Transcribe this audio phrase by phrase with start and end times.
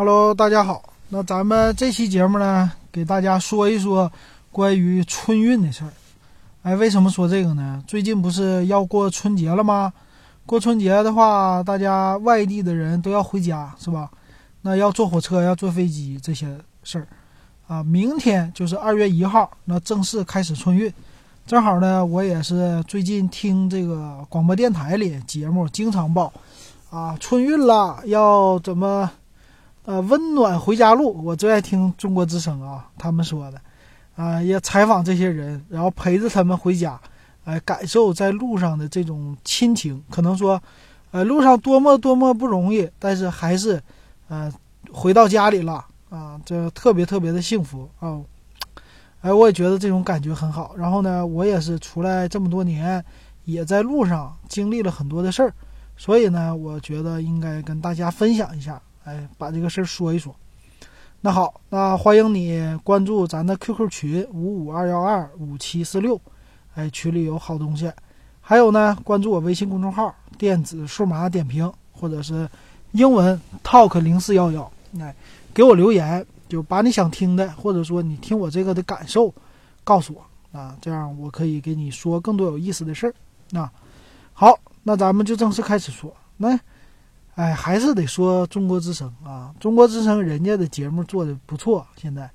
[0.00, 0.82] Hello，大家好。
[1.10, 4.10] 那咱们这期节目呢，给大家说一说
[4.50, 5.92] 关于春运的事儿。
[6.62, 7.84] 哎，为什么说这个呢？
[7.86, 9.92] 最近不是要过春节了吗？
[10.46, 14.10] 过春节的话，大家外地的人都要回家，是吧？
[14.62, 16.46] 那要坐火车，要坐飞机这些
[16.82, 17.06] 事儿
[17.68, 17.82] 啊。
[17.82, 20.90] 明天就是二月一号，那正式开始春运。
[21.46, 26.32] 正好呢，我也是最近听这个广播电台里节目，经常报
[26.88, 29.10] 啊，春运了，要怎么？
[29.90, 33.60] 呃，温暖回家路，我最爱听中国之声啊，他们说的，
[34.14, 37.00] 啊，也采访这些人，然后陪着他们回家，
[37.42, 40.00] 哎，感受在路上的这种亲情。
[40.08, 40.62] 可能说，
[41.10, 43.82] 呃，路上多么多么不容易，但是还是，
[44.28, 44.48] 呃，
[44.92, 48.20] 回到家里了啊，这特别特别的幸福啊，
[49.22, 50.72] 哎，我也觉得这种感觉很好。
[50.76, 53.04] 然后呢，我也是出来这么多年，
[53.44, 55.52] 也在路上经历了很多的事儿，
[55.96, 58.80] 所以呢，我觉得应该跟大家分享一下。
[59.04, 60.34] 哎，把这个事儿说一说。
[61.22, 66.20] 那好，那欢迎你关注咱的 QQ 群五五二幺二五七四六，
[66.74, 67.92] 哎，群里有好东西。
[68.40, 72.48] 还有呢，关注我微信公众号“电子数码点评”或者是
[72.92, 75.14] 英文 “talk 零四幺幺”，哎，
[75.52, 79.32] 给我留言，就把你想听的，或者说你听我这个的感受
[79.84, 83.14] 告诉我啊，这样我可以给你说更多有意思的事儿。
[83.50, 83.70] 那
[84.32, 86.14] 好，那咱们就正式开始说。
[86.38, 86.58] 来。
[87.40, 89.50] 哎还是得说中国之声啊！
[89.58, 91.86] 中国之声人家的节目做的不错。
[91.96, 92.30] 现在，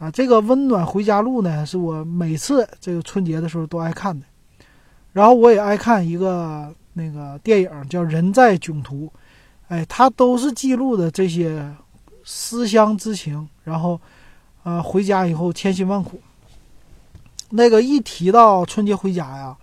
[0.00, 4.26] 啊，这个温暖回家路呢，是我每次这个春节的时候都爱看的。
[5.12, 9.06] 然后我也爱看一个那个电影叫《人在囧途》，
[9.68, 11.72] 哎，它都是记录的这些
[12.24, 13.48] 思乡之情。
[13.62, 14.00] 然后，
[14.64, 16.20] 呃，回家以后千辛万苦。
[17.50, 19.56] 那个一提到春节回家呀，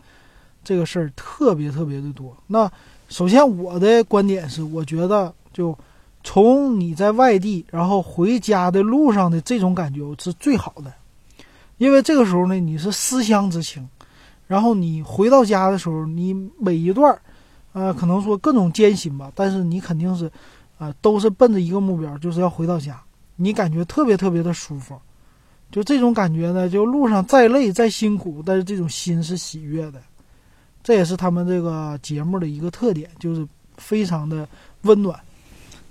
[0.64, 2.34] 这个事儿特别特别的多。
[2.48, 2.72] 那。
[3.10, 5.76] 首先，我的观点是，我觉得就
[6.24, 10.94] 从你在外地，然后回家的路上的这种感觉是最好的，
[11.80, 13.90] 因为这个时候呢，你是思乡之情，
[14.46, 17.20] 然后你回到家的时候，你每一段，
[17.74, 20.32] 呃，可能说各种艰辛吧，但是你肯定是，
[20.78, 23.02] 啊，都是奔着一个目标，就是要回到家，
[23.38, 24.96] 你感觉特别特别的舒服，
[25.72, 30.00] 就这种感觉呢，就路上再累再辛苦，但是这种心是喜悦的。
[30.90, 34.48] 这也是他们这个节目的一个特点，就是非常的
[34.82, 35.16] 温暖。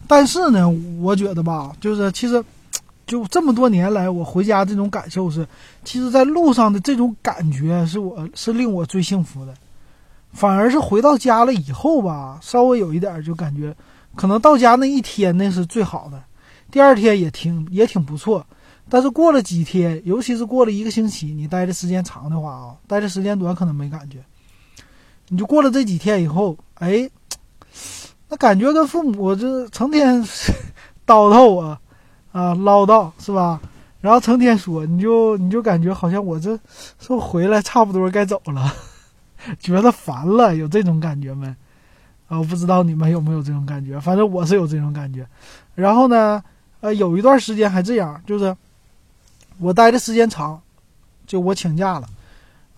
[0.08, 0.68] 但是呢，
[1.00, 2.44] 我觉得吧，就是其实
[3.06, 5.46] 就这么多年来，我回家这种感受是，
[5.84, 9.54] 其实在路上的这种感觉是我是令我最幸福的。
[10.32, 13.72] 反而是回到家了以后吧，稍微有一点就感觉，
[14.16, 16.20] 可能到家那一天那是最好的，
[16.72, 18.44] 第二天也挺也挺不错。
[18.88, 24.18] 但是过了几天，尤其是过了一个星期，你待的时间长的话啊，待的时间短可能没感觉。
[25.28, 27.08] 你就过了这几天以后，哎，
[28.28, 30.22] 那感觉跟父母这成天
[31.06, 31.78] 叨叨我，
[32.32, 33.60] 啊唠叨是吧？
[34.00, 36.58] 然后成天说，你就你就感觉好像我这
[36.98, 38.72] 说回来差不多该走了，
[39.58, 41.46] 觉得烦了，有这种感觉没？
[42.28, 45.26] 啊，我不知道你们有没有这种感觉，反正我是有这种感觉。
[45.74, 46.42] 然后呢，
[46.80, 48.56] 呃，有一段时间还这样，就是
[49.58, 50.60] 我待的时间长，
[51.26, 52.06] 就我请假了，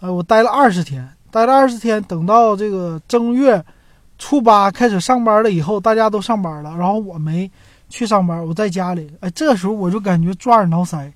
[0.01, 1.09] 呃，我待了二十天。
[1.31, 3.65] 待了二十天，等到这个正月
[4.19, 7.51] 初八开始上班了以后，大家都上班了，然后我没
[7.89, 9.11] 去上班，我在家里。
[9.21, 11.11] 哎，这时候我就感觉抓耳挠腮，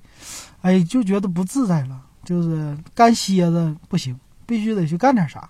[0.62, 5.48] 哎，就觉得不自在了，就是干歇着不行，必须得去干点啥。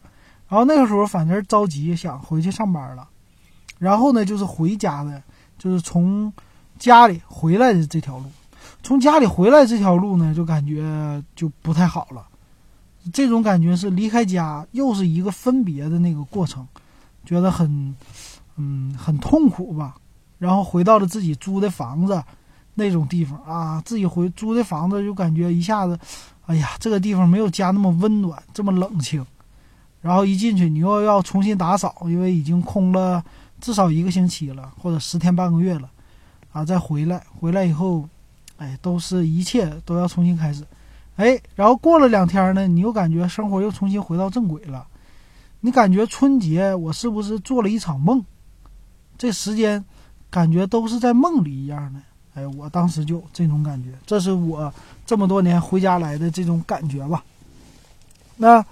[0.49, 3.09] 然后那个时候反正着急，想回去上班了。
[3.79, 5.23] 然后呢，就是回家的，
[5.59, 6.33] 就是从
[6.79, 8.25] 家里回来的这条路，
[8.83, 12.25] 从家里回来这条路呢，就感觉就不太好了。
[13.13, 16.67] 这种感觉是离开家，又是一个分别的那个过程，
[17.25, 17.95] 觉得很，
[18.57, 19.95] 嗯，很痛苦吧。
[20.39, 22.23] 然后回到了自己租的房子，
[22.75, 25.99] 那种地方啊，自己回租的房子就感觉一下子，
[26.47, 29.25] 哎呀，这个地方没有家那么温暖，这么冷清。
[30.03, 33.25] 然后一进去，你又要重新打扫，因为已经空了
[33.61, 35.89] 至少一个星期了，或者十天半个月了，
[36.53, 38.07] 啊，再回来，回来以后，
[38.59, 40.63] 哎，都是一切都要重新开始。
[41.17, 44.87] 哎，然后过了两天呢，你又感觉生活又重新回到正轨了。
[45.61, 48.25] 你感觉春节我是不是做了一场梦？
[49.17, 49.85] 这时间
[50.29, 52.01] 感觉都是在梦里一样的。
[52.35, 54.73] 哎，我当时就这种感觉，这是我
[55.07, 57.25] 这么多年回家来的这种感觉吧。
[58.37, 58.65] 那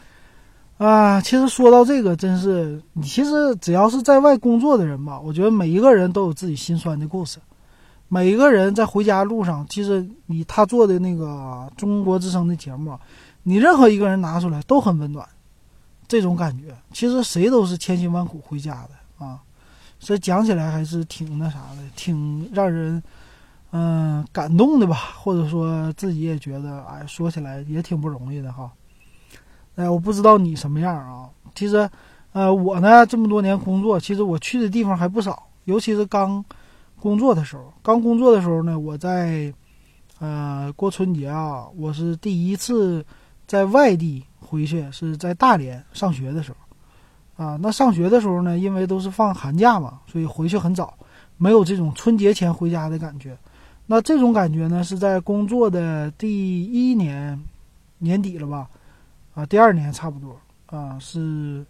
[0.78, 7.38] 啊，其实说到这个，真是你其实只要是在外工作的人吧，我觉得每一个人都有自己心酸的故事。
[8.12, 12.94] 每一个人在回家路上，其实你他做的那个中国之声的节目，
[13.42, 15.26] 你任何一个人拿出来都很温暖，
[16.06, 19.40] 这种感觉，其实谁都是千辛万苦回家的啊。
[19.98, 23.02] 所以讲起来还是挺那啥的，挺让人
[23.70, 28.70] 嗯感动的吧，或者说自己也觉得，哎，说起来也挺不容易的哈。
[29.76, 31.30] 哎，我不知道你什么样啊？
[31.54, 31.88] 其实，
[32.32, 36.44] 呃，我呢这么多年工作，其实我去的地方还不少，尤其是刚
[37.02, 37.64] 工作的时候。
[37.82, 39.52] 刚工作的时候呢，我在
[40.20, 43.04] 呃过春节啊，我是第一次
[43.48, 47.58] 在外地回去，是在大连上学的时候啊。
[47.60, 50.94] 那上学的时候呢，因为都是放寒假嘛，所以回去很早，
[51.36, 53.36] 没有这种春节前回家的感觉。
[53.84, 57.36] 那这种感觉呢，是在工作的第一年
[57.98, 58.68] 年底了吧？
[59.34, 61.66] 啊，第二年差不多啊，是，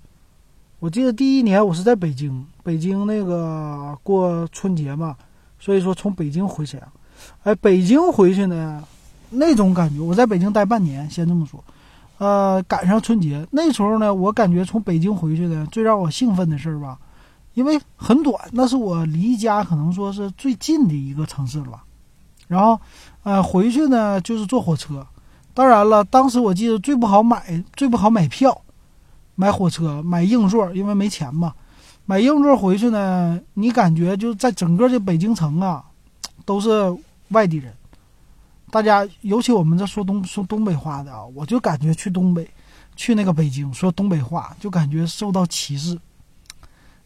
[0.82, 5.16] 我记得第一年我是在北京，北京那个过春节嘛，
[5.60, 6.92] 所以说从北京回沈阳，
[7.44, 8.82] 哎，北京回去呢，
[9.30, 11.62] 那种感觉，我在北京待半年，先这么说，
[12.18, 16.98] 呃，赶上春节那时候呢，我感觉从北京回去的最让我兴奋的事儿吧，
[17.54, 21.66] 因为很短，那是我离家可能说是最近的一个城市了。
[21.66, 21.84] 吧，
[22.48, 22.80] 然后，
[23.22, 25.06] 呃，回去呢就是坐火车。
[25.54, 28.62] 当然了，当时我记得最不好买，最不好买票，
[29.34, 31.52] 买火车买硬座，因为没钱嘛。
[32.04, 35.84] 买硬座回去呢，你感觉就在整个这北京城啊，
[36.44, 36.96] 都是
[37.28, 37.72] 外地人。
[38.70, 42.48] 大家尤其我们这说东说东北话的啊，我就感觉去东北，
[42.96, 45.98] 去那个北京说东北话，就感觉受到歧视。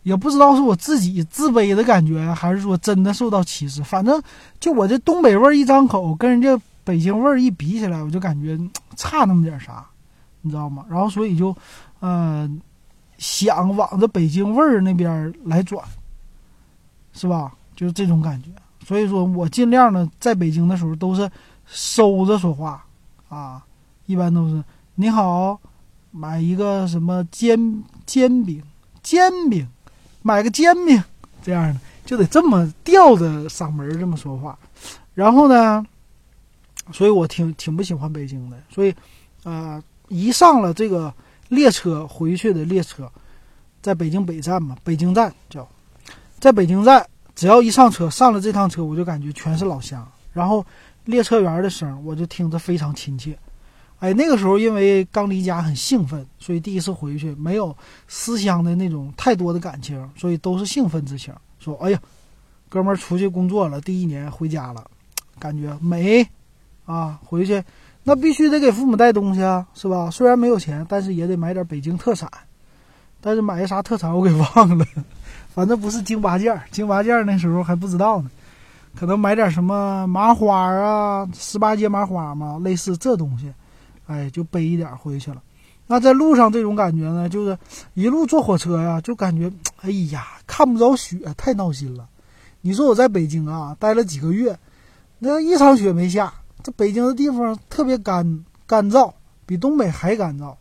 [0.03, 3.83] 也不知道是我自己自卑的感觉，还是说真的受到歧视。
[3.83, 4.23] 反正
[4.61, 6.61] 就我这东北味儿一张口，跟人家。
[6.87, 8.57] 北京味儿一比起来，我就感觉
[8.95, 9.85] 差那么点啥，
[10.43, 10.85] 你知道吗？
[10.89, 11.53] 然后所以就，
[12.01, 12.51] 呃，
[13.19, 15.85] 想往着北京味儿那边来转，
[17.13, 17.53] 是吧？
[17.75, 18.49] 就是这种感觉。
[18.85, 21.31] 所以说我尽量的在北京的时候都是
[21.67, 22.85] 收着说话
[23.29, 23.65] 啊，
[24.07, 24.63] 一般都是
[24.95, 25.59] 你好，
[26.11, 28.63] 买一个什么煎煎饼，
[29.03, 29.67] 煎饼，
[30.23, 31.03] 买个煎饼，
[31.43, 34.59] 这样的就得这么吊着嗓门这么说话，
[35.15, 35.85] 然后呢？
[36.93, 38.95] 所以我挺挺不喜欢北京的，所以，
[39.43, 41.13] 呃，一上了这个
[41.49, 43.11] 列车回去的列车，
[43.81, 45.69] 在北京北站嘛，北京站叫，
[46.39, 50.65] 在北京站，只要一上车，上了这趟车，我就感觉全是老乡，然后
[51.05, 53.39] 列车员的声我就听着非常亲切，
[53.99, 57.77] 哎，那个时候因为刚离家很兴奋，所以第一次回去没有
[58.09, 62.01] 思乡的那种太多的感情，所以都是兴奋之情，说哎呀，
[62.69, 64.85] 哥们儿出去工作了，第一年回家了，
[65.39, 66.27] 感觉美。
[66.87, 67.61] 啊，回去
[68.09, 70.09] 那必须得给父母带东西啊，是吧？
[70.13, 72.31] 虽然没有钱，但是也得买点北京特产。
[73.21, 74.87] 但是买个啥特产我给忘了，
[75.53, 78.31] 反正不是京八件京八件那时候还不知道呢，
[78.95, 83.53] 可能买点什么麻花啊，十八街麻花嘛，类似这东西，
[84.07, 85.43] 哎，就背一点回去了。
[85.89, 87.59] 那在路上这种感觉呢，就是
[87.95, 89.51] 一路坐火车呀，就感觉
[89.81, 92.07] 哎呀，看不着雪，太闹心了。
[92.61, 94.57] 你说我在北京啊，待了几个月。
[95.19, 96.33] 那一场雪没下，
[96.67, 99.13] 这北京的地方特别干干燥，
[99.47, 100.53] 比东北还干燥。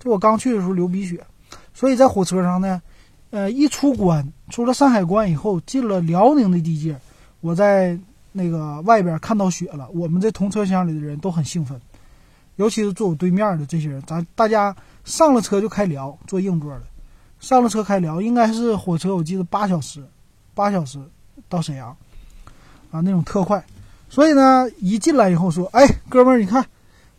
[0.00, 1.24] 就我刚去的时候流鼻血，
[1.72, 2.82] 所以在火车上呢，
[3.30, 6.98] 呃，一出关，出了山海关以后，进了辽宁的地界，
[7.40, 7.96] 我在
[8.32, 9.88] 那个外边看到雪了。
[9.90, 11.80] 我们这同车厢里的人都很兴奋，
[12.56, 14.74] 尤其是坐我对面的这些人，咱大家
[15.04, 16.82] 上了车就开聊，坐硬座的，
[17.38, 20.04] 上了车开聊，应该是火车，我记得八小时，
[20.52, 20.98] 八小时
[21.48, 21.96] 到沈阳，
[22.90, 23.64] 啊，那种特快。
[24.14, 26.64] 所以呢，一进来以后说：“哎，哥们儿，你看，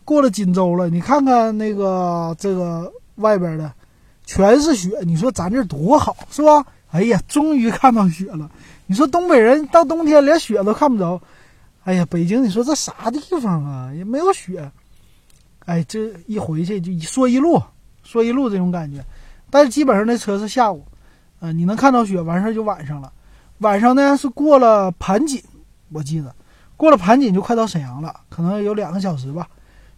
[0.05, 3.69] 过了锦州了，你看看那个这个外边的，
[4.23, 4.97] 全是雪。
[5.01, 6.65] 你说咱这多好，是吧？
[6.91, 8.49] 哎呀，终于看到雪了。
[8.85, 11.21] 你说东北人到冬天连雪都看不着，
[11.83, 13.91] 哎呀，北京，你说这啥地方啊？
[13.93, 14.71] 也没有雪。
[15.65, 17.61] 哎，这一回去就说一路，
[18.03, 19.03] 说一路这种感觉。
[19.49, 20.85] 但是基本上那车是下午，
[21.41, 23.11] 啊，你能看到雪，完事儿就晚上了。
[23.57, 25.43] 晚上呢是过了盘锦，
[25.91, 26.33] 我记得。”
[26.77, 29.47] 过了盘锦就快到沈阳了，可能有两个小时吧，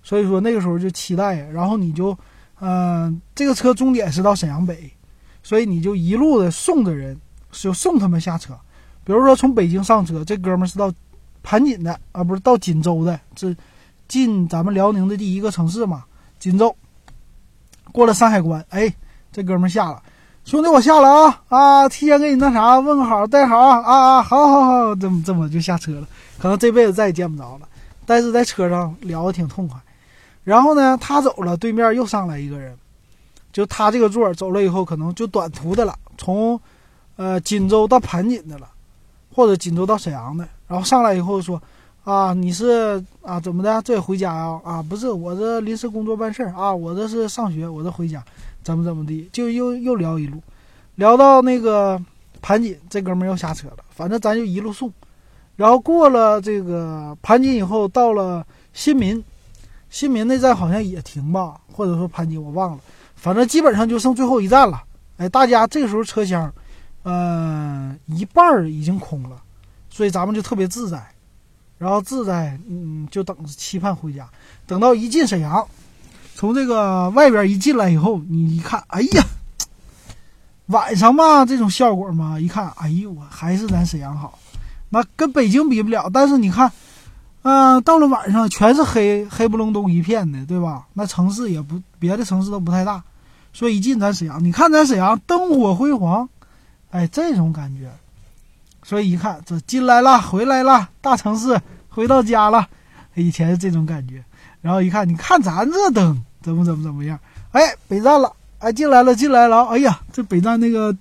[0.04, 1.38] 所以说那个时候就期待。
[1.50, 2.18] 然后你就，
[2.60, 4.92] 嗯，这个车终点是到沈阳北，
[5.42, 7.20] 所以你就一路的送着人，
[7.52, 8.58] 就送他们下车。
[9.04, 10.94] 比如说从北京上车，这哥们是到
[11.42, 13.56] 盘锦的啊，不是到锦州的，这
[14.08, 16.04] 进咱们辽宁的第一个城市嘛，
[16.38, 16.76] 锦州。
[17.92, 18.94] 过了山海关，哎，
[19.32, 20.02] 这哥们下了。
[20.48, 21.90] 兄弟，我下了啊啊！
[21.90, 24.22] 提前给你那啥问个好，带好啊啊！
[24.22, 26.08] 好好好，这么这么就下车了。
[26.40, 27.68] 可能这辈子再也见不着了，
[28.06, 29.78] 但是在车上聊得挺痛快。
[30.46, 32.74] 然后呢，他走了，对面又上来一个人，
[33.52, 36.58] 就他这个座走了以后，可能就短途的了，从
[37.18, 38.70] 呃锦州到盘锦的了，
[39.36, 40.48] 或者锦州到沈阳的。
[40.66, 41.62] 然后上来以后说
[42.06, 43.82] 啊，你是啊怎么的？
[43.82, 44.62] 这也回家呀？
[44.64, 48.24] 啊，不是，我这临时工作办事儿啊，我这是上学，我这回家。
[48.68, 50.44] 怎么怎么地，就又又聊一路，
[50.96, 51.98] 聊到那个
[52.42, 54.92] 盘锦这哥们儿要下车了，反正咱就一路送。
[55.56, 59.24] 然后过了这个盘锦以后，到了新民，
[59.90, 62.80] 新民那站好像也停吧，或者说盘锦我忘了，
[63.16, 64.84] 反正基本上就剩最后一站了。
[65.16, 66.54] 哎，大家这个时候车厢，
[67.04, 69.42] 嗯，一半儿已经空了，
[69.90, 71.02] 所以咱们就特别自在。
[71.78, 74.30] 然后自在，嗯，就等着期盼回家。
[74.66, 75.66] 等到一进沈阳，
[76.38, 79.26] 从这个外边一进来以后，你一看，哎呀，
[80.70, 84.38] 晚上嘛，这种效果嘛，一看，哎呦，我还是咱沈阳好。
[84.90, 86.72] 那跟北京比不了，但是你看，
[87.42, 90.86] 嗯，到了晚上全是黑黑不隆咚一片的，对吧？
[90.94, 93.04] 那城市也不别的城市都不太大，
[93.52, 96.30] 所以一进咱沈阳，你看咱沈阳灯火辉煌，
[96.92, 97.92] 哎，这种感觉。
[98.84, 102.68] 所以一看，这进来了，回来了，大城市回到家了，
[103.16, 104.24] 以前是这种感觉。
[104.62, 107.20] 然后一看，你看咱这灯怎么怎么怎么样？
[107.52, 109.66] 哎，北站了，哎，进来了，进来了。
[109.66, 110.96] 哎呀，这北站那个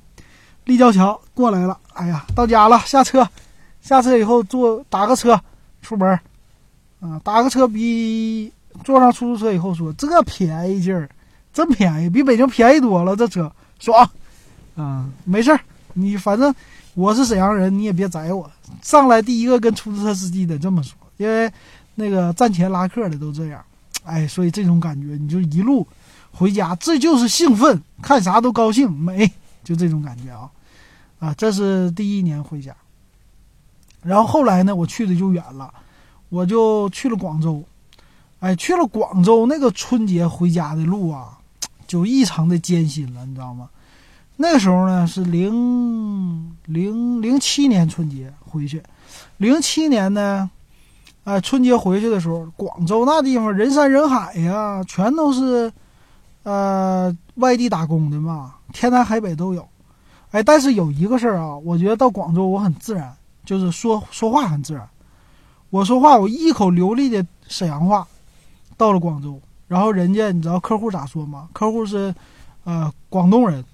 [0.64, 1.78] 立交桥过来了。
[1.92, 3.28] 哎呀，到家了，下车，
[3.80, 5.40] 下车以后坐打个车
[5.82, 6.08] 出门，
[7.00, 8.52] 啊，打个车比
[8.84, 11.08] 坐上出租车以后说这便宜劲儿，
[11.52, 14.08] 真便宜，比北京便宜多了，这车爽。
[14.76, 15.60] 啊，没事儿，
[15.94, 16.54] 你反正。
[16.94, 18.50] 我是沈阳人，你也别宰我。
[18.80, 21.52] 上来第一个跟出租车司机得这么说，因为
[21.94, 23.62] 那个站前拉客的都这样。
[24.06, 25.86] 哎，所以这种感觉，你就一路
[26.30, 29.30] 回家，这就是兴奋，看啥都高兴，美，
[29.62, 30.48] 就这种感觉啊
[31.18, 31.34] 啊！
[31.34, 32.74] 这是第一年回家。
[34.02, 35.72] 然后后来呢，我去的就远了，
[36.28, 37.62] 我就去了广州。
[38.38, 41.38] 哎，去了广州，那个春节回家的路啊，
[41.86, 43.68] 就异常的艰辛了，你知道吗？
[44.36, 48.82] 那时候呢是零零零七年春节回去，
[49.38, 50.50] 零七年呢，
[51.26, 55.72] 哎春节回去的时候，广州那地方人山人海呀，全都是，
[56.44, 59.68] 呃外地打工的嘛，天南海北都有，
[60.30, 63.12] 哎，但是有一个事儿啊，我觉得到广州我很自然，
[63.44, 64.88] 就是说说话很自然，
[65.70, 68.06] 我说话我一口流利的沈阳话，
[68.76, 71.48] 到了广州，然后人家你知道客户咋说吗？
[71.52, 72.14] 客户是，
[72.62, 73.64] 呃广东人。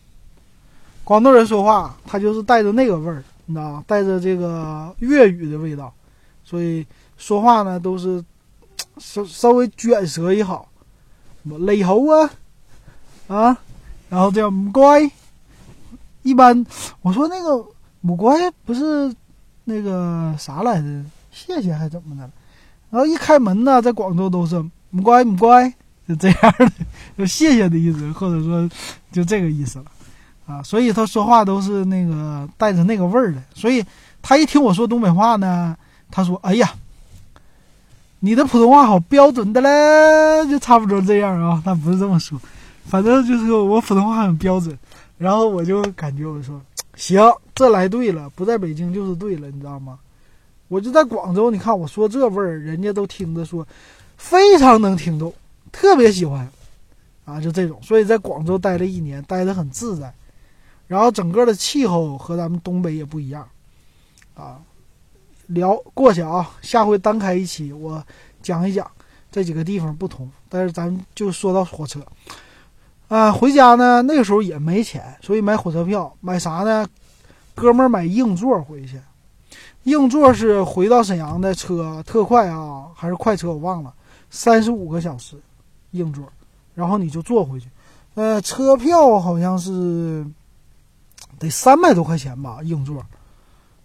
[1.05, 5.93] 广东人说话，他就是带着那个味儿，你知道吗带着这个粤语的味道，
[6.45, 6.87] 所以
[7.23, 8.23] 说话呢都是
[8.99, 10.69] 稍稍微卷舌也好，
[11.45, 12.29] 什么雷猴啊
[13.29, 13.57] 啊，
[14.09, 15.09] 然后叫母乖。
[16.25, 16.67] 一般
[17.01, 17.65] 我说那个
[18.01, 19.15] 母乖不是
[19.65, 21.05] 那个啥来着？
[21.31, 22.29] 谢谢还怎么的？
[22.91, 24.61] 然后一开门呢，在广州都是
[24.91, 25.73] 母乖母乖，
[26.09, 26.73] 就这样的，
[27.17, 28.69] 就谢谢的意思，或者说
[29.13, 29.85] 就这个意思了。
[30.45, 33.85] 啊，所以他说话都是那个带着那个味儿的，所以
[34.21, 35.77] 他一听我说东北话呢，
[36.11, 36.75] 他说：“哎呀，
[38.25, 42.41] 你的普通话好标准的嘞，就差不多这样啊。”他不是这么说，
[42.87, 44.79] 反正就是我普通话很标准。
[45.19, 46.61] 然后我就感觉我说
[46.95, 47.21] 行，
[47.53, 49.99] 这来对了，不在北京就是对了，你知道吗？
[50.69, 53.67] 我就在广州，你看我说这味儿，人家都听着说
[54.17, 55.35] 非常能听懂，
[55.73, 56.49] 特别喜欢
[57.25, 57.79] 啊，就这种。
[57.83, 60.15] 所以在广州待了一年，待得很自在。
[60.87, 63.47] 然后整个的气候和咱们东北也不一样，
[64.35, 64.61] 啊，
[65.55, 68.05] 聊过去啊，下回单开一期，我
[68.43, 68.91] 讲一讲
[69.31, 70.31] 这几个地方不同。
[70.49, 72.01] 但是咱就说到火车，
[73.09, 76.87] 啊，回家呢那个时候也没钱，所以买火车票，买啥呢？
[77.55, 79.01] 哥们儿买硬座回去，
[79.85, 83.93] 硬座是回到沈阳的车特快啊，还是快车我忘了，
[84.31, 85.37] 三十五个小时
[85.93, 86.25] 硬座，
[86.75, 87.69] 然后你就坐回去，
[88.15, 90.27] 呃，车票好像是。
[91.39, 93.05] 得三百多块钱吧，硬座，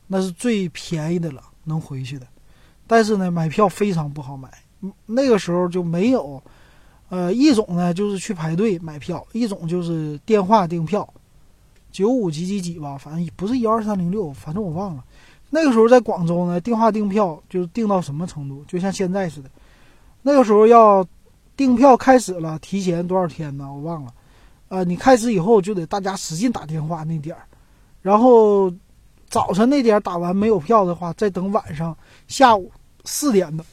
[0.05, 2.25] 那是最便宜的了，能回去的。
[2.87, 4.49] 但是呢，买票非常不好买。
[5.05, 6.41] 那个时候就没有，
[7.09, 11.11] 呃，一种呢就是去排队买票，一种就是电话订票，
[11.91, 15.03] 九五几几几吧，反正不是幺二三零六，反正我忘了。
[15.49, 19.49] 那个时候在广州呢，电话订票就是订到什么程度，就像现在似的。
[20.21, 21.05] 那个时候要
[21.55, 23.71] 订票开始了，提前多少天呢？
[23.73, 24.13] 我忘了。
[24.69, 27.43] 呃，你开始以后就得大家使劲打电话那点儿，
[28.01, 28.69] 然后
[29.29, 31.95] 早晨那点打完没有票的话，再等晚上
[32.27, 32.71] 下午
[33.05, 33.63] 四点的，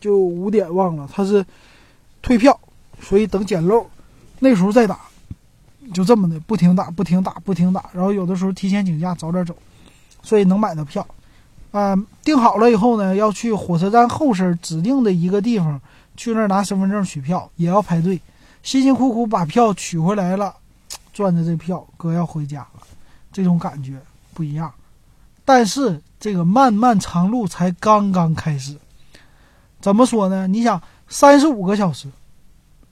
[0.00, 1.44] 就五点忘了他是
[2.20, 2.58] 退票，
[3.00, 3.86] 所以等捡漏，
[4.40, 5.00] 那时候再打，
[5.94, 9.56] 就这么的不停打不停打不停打，然后有的时候提前请假早点走，
[10.22, 11.06] 所以能买到票。
[11.70, 15.78] 啊，订好了以后呢，要去火车站后身指定的一个地方
[16.16, 18.20] 去那儿拿身份证取票，也要排队。
[18.62, 20.54] 辛辛苦苦把票取回来了，
[21.12, 22.82] 赚的这票，哥要回家了，
[23.30, 23.98] 这种感觉
[24.34, 24.72] 不一样。
[25.48, 28.76] 但是这个漫漫长路才刚刚开始。
[29.80, 30.46] 怎么说呢？
[30.46, 30.78] 你想，
[31.08, 32.06] 三十五个小时，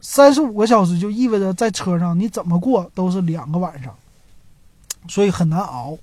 [0.00, 3.94] 三十五个小时就意味着在车上你怎么过都是两个晚上，
[5.06, 5.98] 所以很难熬。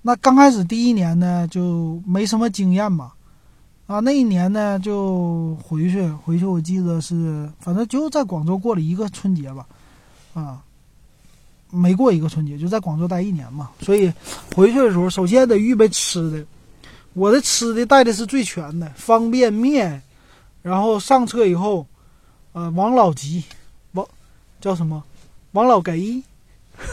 [0.00, 3.12] 那刚开始第一年呢，就没什么经验嘛。
[3.86, 9.66] 啊，那一年呢就回去，回去我记得是，反正就在广州过了一个春节吧，
[10.32, 10.62] 啊，
[11.70, 13.70] 没过一个春节，就在广州待一年嘛。
[13.80, 14.12] 所以
[14.54, 16.44] 回去的时候，首先得预备吃的。
[17.14, 20.00] 我的吃的带的是最全的，方便面，
[20.62, 21.86] 然后上车以后，
[22.52, 23.42] 呃，王老吉，
[23.92, 24.06] 王
[24.60, 25.02] 叫什么？
[25.52, 26.22] 王老吉，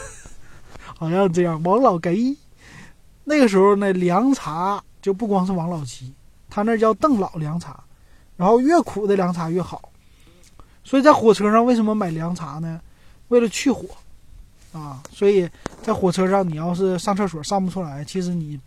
[0.97, 1.61] 好像这样。
[1.63, 2.35] 王老吉，
[3.23, 6.11] 那个时候呢，凉茶就不光是王老吉。
[6.49, 7.83] 他那叫邓老凉茶，
[8.37, 9.89] 然后越苦的凉茶越好，
[10.83, 12.79] 所以在火车上为什么买凉茶呢？
[13.27, 13.85] 为了去火，
[14.75, 15.49] 啊，所以
[15.81, 18.59] 在火车上你要是上厕所上不出来，其实你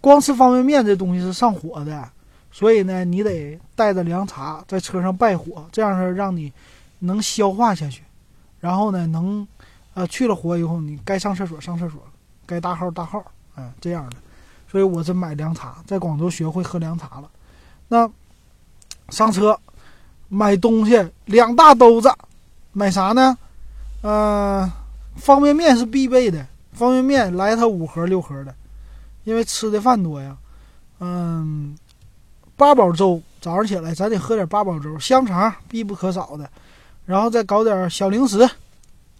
[0.00, 2.08] 光吃方便面这东西是上火的，
[2.50, 6.50] 所以呢，你得带着凉茶在车上败火，这样是让你
[7.00, 8.02] 能消化下去，
[8.60, 9.46] 然后呢，能
[9.92, 12.00] 呃去了火以后，你该上厕所上厕所，
[12.46, 13.22] 该大号大号，
[13.56, 14.16] 嗯，这样的。
[14.70, 17.30] 所以我是买凉茶，在广州学会喝凉茶了。
[17.88, 18.10] 那
[19.10, 19.58] 上车
[20.28, 22.10] 买东西两大兜子，
[22.72, 23.36] 买啥呢？
[24.02, 24.70] 呃，
[25.16, 28.54] 方便面是必备的，方便面来它五盒六盒的，
[29.24, 30.36] 因为吃的饭多呀。
[31.00, 31.76] 嗯，
[32.56, 36.48] 八宝粥，早上起来咱得喝点八宝粥，香肠必不可少的，
[37.04, 38.40] 然后再搞点小零食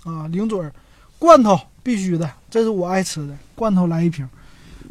[0.04, 0.58] 啊，零嘴，
[1.18, 4.28] 罐头必须的，这是我爱吃的，罐头来一瓶。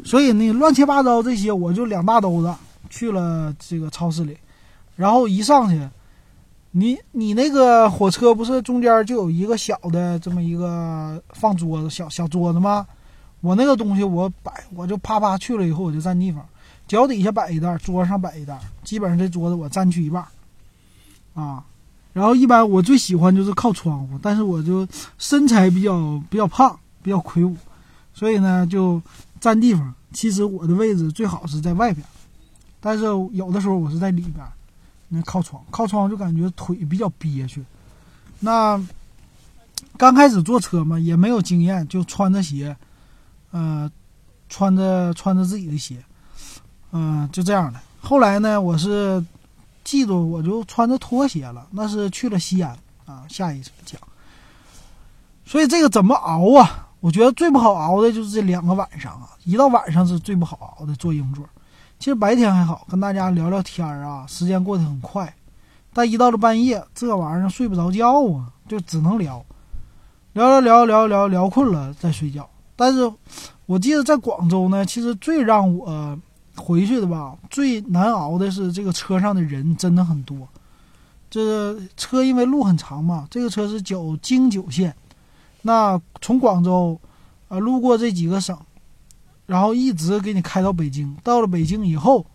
[0.04, 2.54] 所以呢，乱七八糟这些，我就两大兜子
[2.90, 4.36] 去了这个超市里，
[4.94, 5.88] 然后一上去，
[6.78, 12.86] 你你那个火车不是中间就有一个小的这么一个放桌子小小桌子吗？
[13.40, 16.46] 我那个东西我摆，我就啪啪去了以后我就占地方，
[16.86, 20.22] 脚底下摆一袋，桌上摆一袋，基本上这桌子我占去一半，
[21.32, 21.64] 啊，
[22.12, 27.56] 然后一般我最喜欢就是靠窗户，但是我就身材比较比较胖，比较魁梧，
[28.12, 29.00] 所以呢就。
[29.38, 32.04] 占地方，其实我的位置最好是在外边，
[32.80, 34.44] 但是有的时候我是在里边，
[35.08, 37.64] 那靠窗，靠窗就感觉腿比较憋屈。
[38.40, 38.80] 那
[39.96, 42.76] 刚开始坐车嘛，也没有经验，就穿着鞋，
[43.50, 43.90] 呃，
[44.48, 46.04] 穿着穿着自己的鞋，
[46.92, 47.80] 嗯，就这样的。
[48.00, 49.24] 后来呢，我是
[49.84, 54.00] 记住我就穿着拖鞋了，那是去了西安啊，下一次讲。
[55.44, 56.88] 所以这个怎么熬啊？
[57.00, 61.48] 我觉得最不好熬的就是这两个晚上啊，一到晚上是最不好熬的坐硬座。
[61.98, 65.34] 其实白天还好，跟大家聊聊天儿啊，时间过得很快。
[65.92, 69.44] 但一到了半夜，这玩意儿睡不着觉啊，就只能聊，
[70.34, 72.48] 聊聊聊聊聊聊困了再睡觉。
[72.76, 73.10] 但是
[73.64, 76.18] 我记得在广州呢，其实最让我
[76.54, 80.46] 回去的吧，最难熬的是这个车上的人真的很多。
[81.30, 84.94] 这车因为路很长嘛，这个车是九京九线。
[85.62, 87.00] 那从广州，
[87.48, 88.56] 啊，路过这几个省，
[89.46, 91.16] 然后一直给你开到北京。
[91.22, 92.26] 到了北京以后，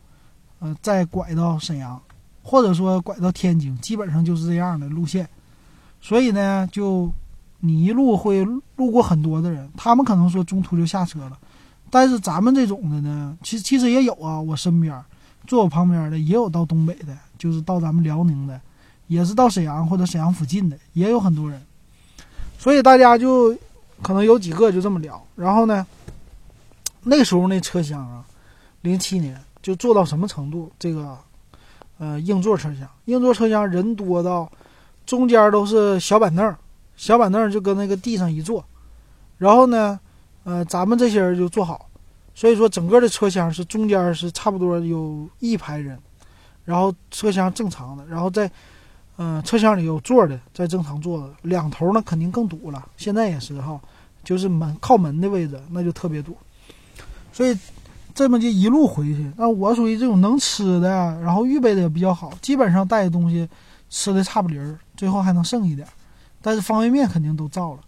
[0.59, 2.01] 呃，再拐到沈阳，
[2.41, 5.27] 或者说拐到天津，基本上就是这样的路线。
[6.01, 7.11] 所以呢，就
[7.59, 8.43] 你一路会
[8.75, 11.37] 路过很多的人，他们可能说中途就下车了。
[11.89, 14.39] 但是咱们这种的呢，其实其实也有啊。
[14.39, 14.99] 我身边
[15.45, 18.59] 坐我旁边的也有到东北的，就是到咱们辽宁的，
[19.07, 21.61] 也是到沈阳或者沈阳附近的，也有很多人。
[22.57, 23.55] 所以大家就
[24.01, 25.85] 可能有几个就这么聊，然后呢，
[27.03, 28.23] 那时候那车厢啊，
[28.81, 30.71] 零七年就做到什么程度？
[30.77, 31.17] 这个
[31.97, 34.51] 呃硬座车厢，硬座车厢人多到
[35.05, 36.55] 中间都是小板凳，
[36.95, 38.63] 小板凳就搁那个地上一坐，
[39.37, 39.99] 然后呢，
[40.43, 41.89] 呃咱们这些人就坐好，
[42.35, 45.97] 所以说整个的车厢是中间是差不多有一排人，
[46.65, 48.49] 然后车厢正常的，然后在。
[49.17, 52.83] 嗯，车厢里有座的，在正常坐的两头呢，肯定更堵了。
[52.97, 53.79] 现在也是哈，
[54.23, 56.35] 就是门靠门的位置，那就特别堵。
[57.31, 57.57] 所以
[58.13, 59.31] 这么就一路回去。
[59.37, 60.89] 那我属于这种能吃的，
[61.21, 63.47] 然后预备的也比较好，基本上带的东西
[63.89, 65.87] 吃的差不离儿，最后还能剩一点。
[66.41, 67.79] 但是方便面肯定都造了。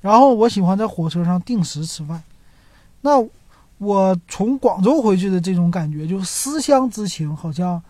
[0.00, 2.22] 然后我喜欢在火车上定时吃饭。
[3.00, 3.24] 那
[3.78, 7.82] 我从广州回去的这种感觉，就是思乡之情，好像。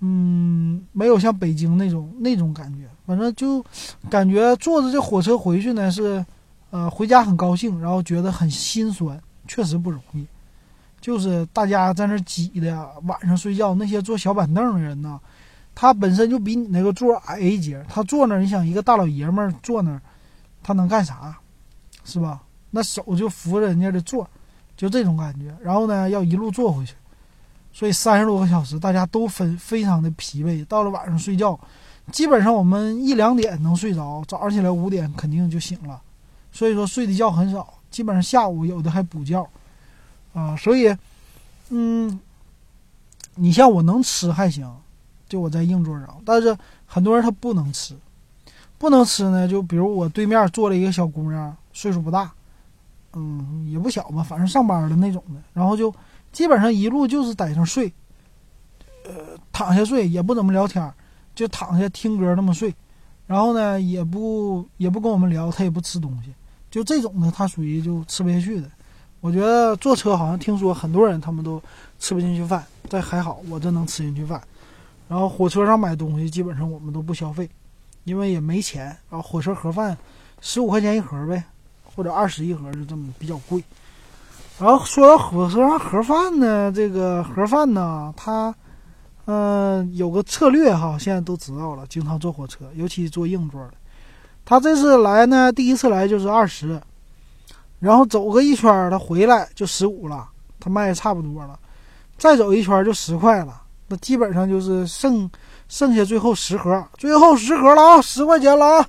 [0.00, 3.60] 嗯，没有像北京那种那种感觉，反正就
[4.08, 6.24] 感觉坐着这火车回去呢是，
[6.70, 10.24] 呃，回家很高兴，然后觉得很心酸，确实不容易。
[11.08, 15.18] 就是大家在那挤的，晚上睡觉那些坐小板凳的人呢，
[15.74, 20.02] 他本身就比你那个座矮一截，他坐那儿，你想一个大老爷们儿坐那儿，
[20.62, 21.34] 他能干啥？
[22.04, 22.42] 是吧？
[22.70, 24.28] 那手就扶着人家的座，
[24.76, 25.56] 就这种感觉。
[25.62, 26.92] 然后呢，要一路坐回去。
[27.72, 30.62] 所以三十多个小时，大家都分非常的疲惫。
[30.66, 31.58] 到了晚上睡觉，
[32.12, 36.02] 基本上我们一两点能睡着，早上起来五点肯定就醒了。
[36.52, 39.42] 所以说睡的觉很少，基本上下午有的还补觉。
[40.38, 40.96] 啊，所以，
[41.70, 42.20] 嗯，
[43.34, 44.72] 你像我能吃还行，
[45.28, 47.96] 就我在硬座上，但是很多人他不能吃，
[48.78, 52.32] 不能吃呢，就比如我对面坐了一个小姑娘，岁数不大，
[53.14, 55.92] 嗯，也不小吧，反正上班的那种的，然后就
[56.30, 57.92] 基本上一路就是在那睡，
[59.04, 60.94] 呃，躺下睡也不怎么聊天，
[61.34, 62.72] 就躺下听歌那么睡，
[63.26, 66.32] 然后呢也不也不跟我们聊，他也不吃东西，
[66.70, 68.70] 就这种的他属于就吃不下去的。
[69.20, 71.60] 我觉得坐车好像听说很多人他们都
[71.98, 74.40] 吃不进去饭，但还好我这能吃进去饭。
[75.08, 77.48] 然后火车上买东西基本上我们都不消费，
[78.04, 78.84] 因为也没钱。
[79.10, 79.96] 然后火车盒饭
[80.40, 81.42] 十五块钱一盒呗，
[81.82, 83.62] 或者二十一盒就这么比较贵。
[84.60, 88.54] 然后说到火车上盒饭呢，这个盒饭呢，它
[89.24, 91.84] 嗯有个策略哈，现在都知道了。
[91.88, 93.74] 经常坐火车，尤其坐硬座的，
[94.44, 96.80] 他这次来呢，第一次来就是二十。
[97.80, 101.58] 然后走个一圈，他回来就十五了，他卖的差不多了。
[102.18, 105.30] 再走一圈就十块了，那基本上就是剩
[105.68, 108.88] 剩下最后十盒，最后十盒了啊，十块钱了啊。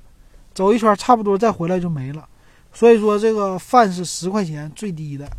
[0.55, 2.27] 走一圈差不多再回来就没了。
[2.73, 5.29] 所以说这个饭是十块钱最低的，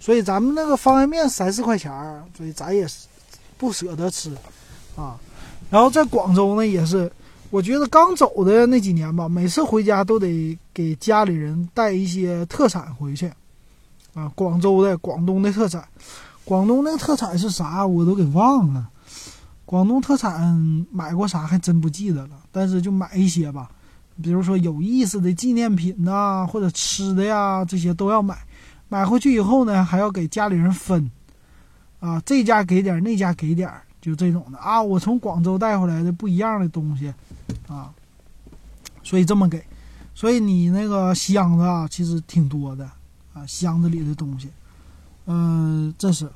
[0.00, 1.92] 所以咱们那个方便面三四块钱，
[2.36, 3.06] 所以咱也是
[3.58, 4.34] 不舍得吃
[4.96, 5.18] 啊。
[5.70, 7.12] 然后在广州呢也是。
[7.52, 13.30] 我觉得刚走的那几年吧，每次回家都得给家里人带一些特产回去，
[14.14, 15.86] 啊，广州的、广东的特产，
[16.46, 18.88] 广东那个特产是啥我都给忘了。
[19.66, 23.70] 广东特产买过啥还真不记得了，但是就买一些吧，
[24.22, 28.38] 比如说有意思的纪念品呐，或者吃的呀，这些都要买。
[28.88, 31.10] 买回去以后呢，还要给家里人分，
[32.00, 33.70] 啊，这家给点，那家给点。
[34.02, 34.58] 就这种的。
[34.58, 37.14] 啊，我从广州带回来的不一样的东西，
[37.68, 37.88] 啊，
[39.02, 39.64] 所以这么给，
[40.12, 42.84] 所以你那个箱子啊，其实挺多的
[43.32, 44.50] 啊，箱子里的东西，
[45.26, 46.28] 嗯，这是，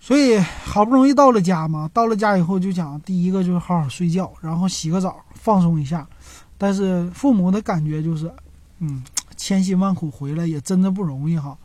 [0.00, 6.08] 所以好不容易到了家嘛，到了家以后就想，第一个就是好好睡觉，然后洗个澡放松一下，
[6.56, 8.32] 但是父母的感觉就是，
[8.78, 9.04] 嗯，
[9.36, 11.56] 千辛万苦回来也真的不容易哈，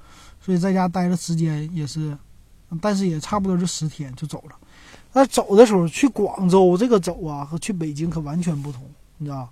[0.41, 2.17] 所以在家待的时间也是。
[2.82, 4.55] 但是也差不多就十天就走了，
[5.12, 8.84] 那走的时候去广州这个走啊，和去北京可完全不同，
[9.17, 9.49] 你知道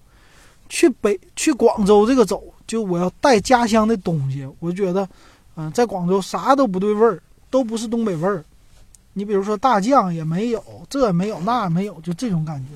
[0.69, 5.10] 去北去广州这个走，就我要带家乡的东西，我觉得，
[5.56, 8.45] 嗯，在广州啥都不对味儿，都不是东北味儿。
[9.13, 12.69] 你比如说大酱也没有，这也没有，那也没有，就这种感觉。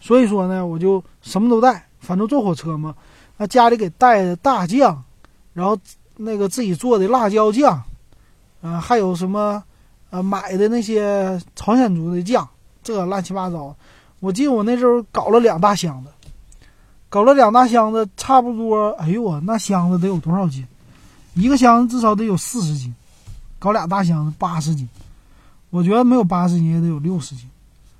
[0.00, 2.92] 所以说呢，我就什么都带，反正坐火车嘛，
[3.36, 5.00] 那家里给带的大酱，
[5.54, 5.78] 然后
[6.16, 7.80] 那个自己做的辣椒酱，
[8.62, 9.62] 嗯，还有什么。
[10.10, 12.48] 呃，买的那些朝鲜族的酱，
[12.82, 13.74] 这乱七八糟。
[14.20, 16.10] 我记得我那时候搞了两大箱子，
[17.08, 18.90] 搞了两大箱子，差不多。
[18.92, 20.66] 哎呦我那箱子得有多少斤？
[21.34, 22.94] 一个箱子至少得有四十斤，
[23.58, 24.88] 搞俩大箱子八十斤。
[25.70, 27.46] 我觉得没有八十斤也得有六十斤。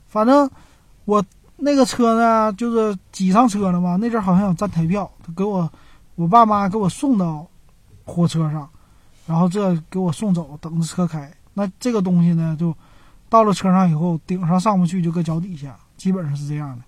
[0.09, 0.49] 反正
[1.05, 1.23] 我
[1.57, 3.97] 那个车呢，就是挤上车了嘛。
[3.97, 5.71] 那阵好像有站台票，他给我
[6.15, 7.47] 我爸妈给我送到
[8.05, 8.67] 火车上，
[9.27, 11.31] 然后这给我送走，等着车开。
[11.59, 12.77] 那这个东西呢，就
[13.31, 16.85] 到了车上以后，顶上上不去，就搁脚底下，基本上是这样的。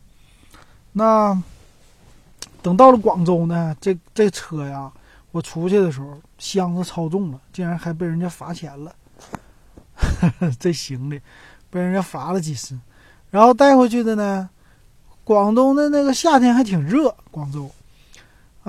[0.92, 1.42] 那
[2.60, 4.92] 等到了广州呢，这这车呀，
[5.32, 8.94] 我出去的时候箱子超重了，竟然还被人家罚钱了。
[10.60, 11.18] 这行李
[11.70, 12.78] 被人家罚了几十，
[13.30, 14.50] 然后带回去的呢，
[15.24, 17.70] 广东的那个夏天还挺热，广州。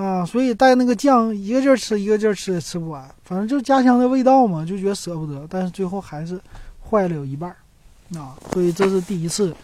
[0.00, 3.06] 啊，所以带那个酱一个劲儿吃，一个劲儿吃也吃不完。
[3.22, 5.46] 反正就家乡的味道嘛，就觉得舍不得。
[5.50, 6.40] 但是最后还是
[6.88, 9.54] 坏了有一半儿，啊，所以这是第一次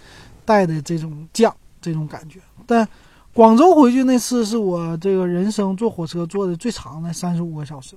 [0.44, 2.38] 带的这种酱，这种感觉。
[2.66, 2.86] 但
[3.32, 7.96] 广州回去那次是我这个人生坐火车坐的最长的三十五个小时，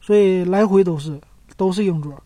[0.00, 1.20] 所以来回都是
[1.56, 2.20] 都是硬座，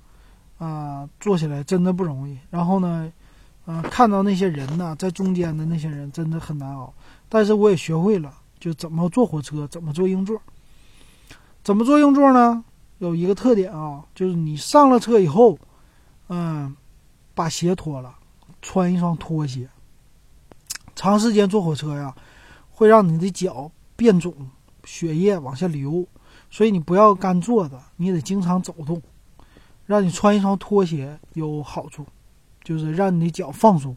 [0.56, 2.38] 啊，坐起来真的不容易。
[2.48, 3.12] 然后呢，
[3.66, 6.90] 啊，看到那些人呢，在中间的那些人真的很难熬，
[7.28, 8.32] 但是我也学会了。
[8.62, 10.40] 就怎么坐火车，怎么坐硬座？
[11.64, 12.64] 怎么坐硬座呢？
[12.98, 15.58] 有一个特点啊，就是你上了车以后，
[16.28, 16.76] 嗯，
[17.34, 18.14] 把鞋脱了，
[18.60, 19.68] 穿一双拖鞋。
[20.94, 22.14] 长时间坐火车呀，
[22.70, 24.32] 会让你的脚变肿，
[24.84, 26.06] 血液往下流，
[26.48, 29.02] 所以你不要干坐着，你得经常走动。
[29.86, 32.06] 让你穿一双拖鞋有好处，
[32.62, 33.96] 就是让你的脚放松，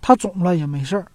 [0.00, 1.10] 它肿了也没事儿。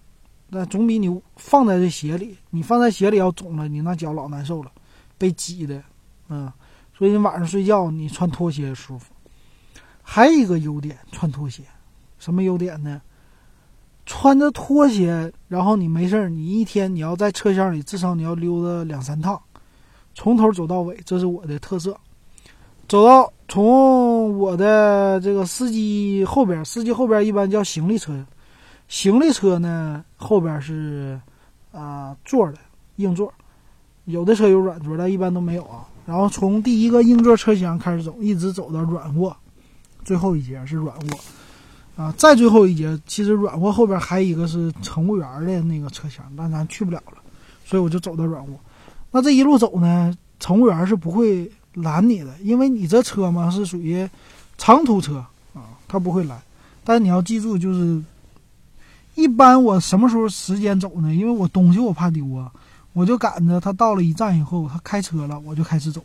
[0.50, 4.70] 那总比你放在这鞋里，你放在鞋里要肿了，你那脚老难受了，
[5.16, 5.80] 被挤的，
[6.28, 6.52] 嗯，
[6.92, 9.12] 所以你晚上睡觉你穿拖鞋舒服。
[10.02, 11.62] 还有一个优点，穿拖鞋，
[12.18, 13.00] 什么优点呢？
[14.06, 19.40] 穿着拖鞋，然后你没事儿，你一天你要在车厢里至少你要溜达两三趟，
[20.16, 21.96] 从头走到尾，这是我的特色。
[22.88, 28.12] 走到从我的这个司机后边，司机后边一般叫行李车，
[28.90, 31.18] 行李车呢后边是
[31.72, 32.58] 啊座的
[32.96, 33.32] 硬座，
[34.04, 35.86] 有的车有软座，但一般都没有啊。
[36.04, 39.34] 然后从第一个硬座车厢开始走，一直走到软卧，
[40.04, 41.20] 最后一节是软卧。
[41.96, 47.18] 啊，再最后一节，其实软卧后边还有一个是乘务员的那个车厢，但咱去不了了，
[47.64, 48.58] 所以我就走到软卧。
[49.12, 54.08] 那这一路走呢，乘务员是不会拦你的，因为你这车嘛是属于
[54.58, 55.16] 长途车
[55.54, 56.40] 啊，他不会拦。
[56.82, 58.02] 但你要记住，就是
[59.14, 61.14] 一般我什么时候时间走呢？
[61.14, 62.50] 因为我东西我怕丢啊，
[62.92, 66.02] 我就赶着他到了一站以后，他开车了，我就开始走。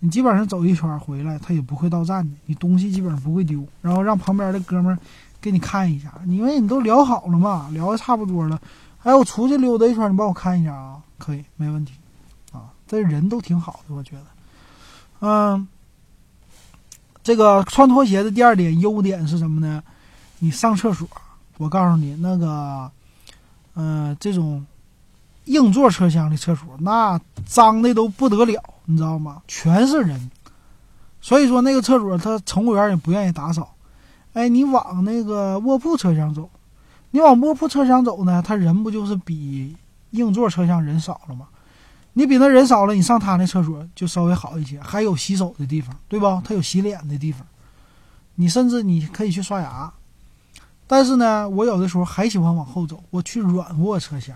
[0.00, 3.66] 你基本上走一圈回来，他也不会到站的，你东西基本上不会丢。
[3.82, 4.98] 然后让旁边的哥们儿
[5.40, 8.60] 给你看一下，因为你都聊好了嘛，聊的差不多了。
[9.02, 11.94] 哎，我出去溜达一圈，你帮我看一下啊，可以，没问题。
[12.52, 14.24] 啊，这人都挺好的，我觉得。
[15.20, 15.66] 嗯，
[17.22, 19.82] 这个穿拖鞋的第二点优点是什么呢？
[20.38, 21.08] 你上厕所，
[21.58, 22.90] 我告诉你，那个，
[23.74, 24.64] 嗯，这种
[25.44, 28.62] 硬座车厢的厕所，那脏的都不得了。
[28.86, 29.42] 你知道吗？
[29.46, 30.30] 全是人，
[31.20, 33.74] 所以说那个厕所他乘务员也不愿意打扫。
[34.32, 36.48] 哎，你往那个卧铺车厢走，
[37.10, 39.76] 你往卧铺车厢走呢，他人不就是比
[40.12, 41.48] 硬座车厢人少了吗？
[42.12, 46.40] 你比那人少了，你上他那厕所就稍微好一些，还有洗手的地方，对吧？
[46.44, 47.46] 他有洗脸的地方，
[48.36, 49.92] 你甚至你可以去刷牙。
[50.88, 54.34] 但是呢，我有的时候还喜欢往后走，我去软卧车厢。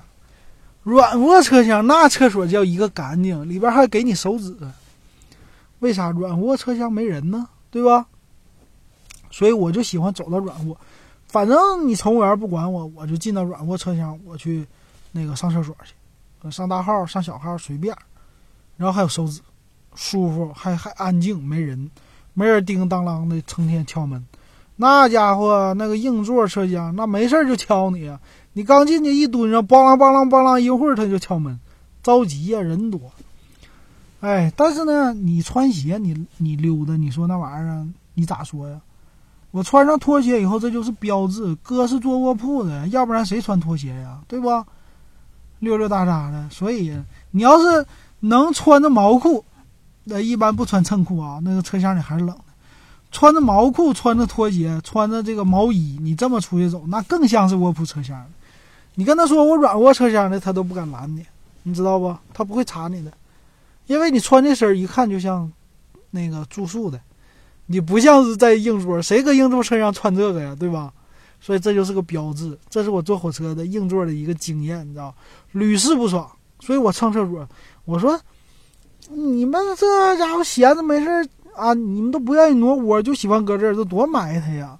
[0.84, 4.54] 软卧车厢那厕所叫一个干净，里边还给你手纸。
[5.78, 7.48] 为啥软卧车厢没人呢？
[7.70, 8.06] 对吧？
[9.30, 10.76] 所以我就喜欢走到软卧，
[11.26, 14.66] 反正你乘务员不管我，我就进到软卧车厢，我去
[15.10, 17.96] 那个上厕所去，上大号上小号随便。
[18.76, 19.40] 然后还有手纸，
[19.94, 21.90] 舒服，还还安静，没人，
[22.34, 24.26] 没人叮当啷的成天敲门。
[24.82, 28.18] 那家伙那个硬座车厢，那没事就敲你啊。
[28.52, 31.60] 你刚进去一蹲上，梆啷梆啷梆啷，一会儿他就敲门，
[32.02, 33.00] 着急呀，人多。
[34.18, 38.80] 哎，但是呢，你穿鞋，你你溜达，你说那玩意儿，你咋说呀？
[39.52, 41.54] 我穿上拖鞋以后，这就是标志。
[41.62, 44.18] 哥是坐卧铺的，要不然谁穿拖鞋呀？
[44.26, 44.48] 对不？
[45.60, 46.48] 溜溜达达的。
[46.50, 46.92] 所以
[47.30, 47.86] 你要是
[48.18, 49.44] 能穿着毛裤，
[50.02, 52.51] 那一般不穿衬裤啊，那个车厢里还是冷的。
[53.12, 58.26] 穿着毛裤，穿着拖鞋，穿着这个毛衣，你这么出去走，那更像是卧铺车厢。
[58.94, 61.24] 你跟他说我软卧车厢的，他都不敢拦你，
[61.62, 62.16] 你知道不？
[62.32, 63.12] 他不会查你的，
[63.86, 65.50] 因为你穿这身一看就像
[66.10, 66.98] 那个住宿的，
[67.66, 70.56] 你不像是在硬座，谁搁硬座车厢穿这个呀？
[70.58, 70.92] 对吧？
[71.40, 75.14] 所以这就是个标志，这是我坐火车的硬座的一个经验，你知道，
[75.52, 76.30] 屡试不爽。
[76.60, 77.48] 所以我上厕所，
[77.84, 78.18] 我说
[79.10, 84.78] 你们这家伙闲着没事儿啊，你们都不愿意挪窝，就喜欢搁这儿，这多埋汰呀！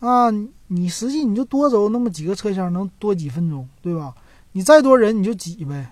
[0.00, 0.30] 啊，
[0.68, 4.14] 你实际你就多走那么几个车厢，能多几分钟，对吧？
[4.52, 5.90] 你再多人你就挤呗。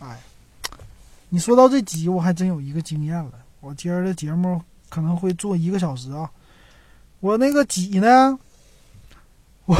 [0.00, 0.18] 哎，
[1.28, 3.32] 你说到这挤，我还真有一个经验了。
[3.60, 6.30] 我今儿的节目可能会做一个小时啊。
[7.20, 8.38] 我那个挤呢，
[9.66, 9.76] 我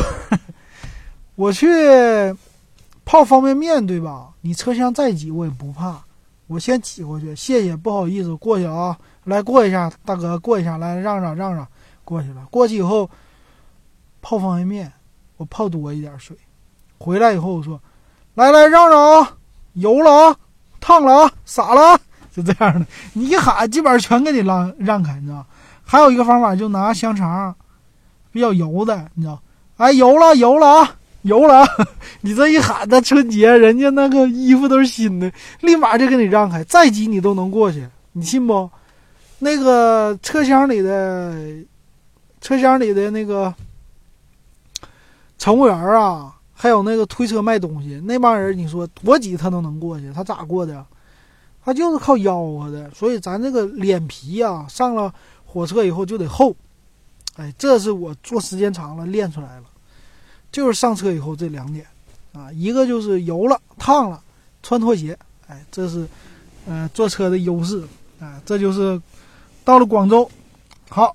[1.34, 1.66] 我去
[3.04, 4.34] 泡方便面，对吧？
[4.42, 6.04] 你车厢再挤我也不怕，
[6.46, 11.66] 我先挤过去，谢谢，不好意思，过去啊，来过一下，大哥过一下，来让让让让，
[12.04, 13.08] 过去了，过去以后。
[14.22, 14.92] 泡方便面，
[15.38, 16.36] 我泡多一点水，
[16.98, 17.80] 回来以后我说
[18.36, 19.32] ：“来来让让啊，
[19.72, 20.36] 油了啊，
[20.78, 22.84] 烫了啊，洒了啊，就这样的。
[23.14, 25.42] 你一喊，基本上全给你让让开，你知道
[25.82, 27.54] 还有一个方法，就拿香肠，
[28.30, 29.40] 比较油的，你知道？
[29.78, 31.68] 哎，油了，油了啊，油了啊！
[32.20, 38.70] 你这一喊，那春节人家那个衣服都是新的，立马就给你让开，再挤你都能过去，你信不？
[39.40, 41.34] 那个车厢里的，
[42.40, 43.52] 车厢里的那个。
[45.38, 50.84] 乘务员啊，还有那个推车卖东西那帮人，你说多挤他都能过去，他咋过的？
[51.64, 52.90] 他就是靠吆喝的。
[52.90, 55.10] 所以咱这个脸皮呀，上了
[55.46, 56.54] 火车以后就得厚。
[57.36, 59.64] 哎，这是我坐时间长了练出来了。
[60.52, 61.86] 就是上车以后这两点
[62.34, 64.22] 啊，一个就是油了、烫了，
[64.62, 65.18] 穿拖鞋。
[65.46, 66.06] 哎，这是
[66.66, 67.82] 呃坐车的优势。
[68.20, 69.00] 哎，这就是
[69.70, 70.28] 到了广州。
[70.88, 71.14] 好，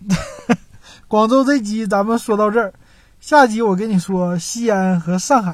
[1.08, 2.74] 广州这集咱们说到这儿。
[3.18, 5.52] 下集我跟你说西安和上海，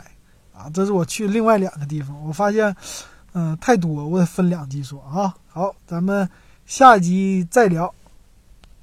[0.52, 2.20] 啊，这是我去另外两个地方。
[2.26, 2.74] 我发现，
[3.34, 5.32] 嗯，太多，我得分两集说啊。
[5.46, 6.28] 好，咱们
[6.66, 7.94] 下集再聊。